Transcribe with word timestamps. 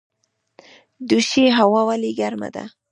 دوشي 1.09 1.45
هوا 1.57 1.81
ولې 1.89 2.11
ګرمه 2.19 2.49
ده؟ 2.55 2.63